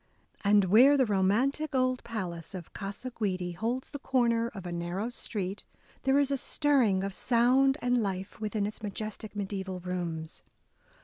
And, 0.43 0.65
where 0.65 0.97
the 0.97 1.05
romantic 1.05 1.75
old 1.75 2.03
palace 2.03 2.55
of 2.55 2.73
Gasa 2.73 3.11
Guidi 3.13 3.51
holds 3.51 3.91
the 3.91 3.99
corner 3.99 4.47
of 4.47 4.65
a 4.65 4.71
narrow 4.71 5.09
street, 5.09 5.63
there 6.05 6.17
is 6.17 6.31
a 6.31 6.37
stirring 6.37 7.03
of 7.03 7.13
sound 7.13 7.77
and 7.83 8.01
life 8.01 8.39
within 8.41 8.65
its 8.65 8.81
majestic 8.81 9.35
mediaeval 9.35 9.81
rooms. 9.81 10.41